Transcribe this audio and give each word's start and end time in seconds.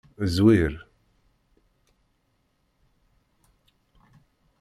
Zzwir. 0.31 0.73